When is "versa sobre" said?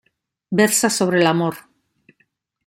0.59-1.19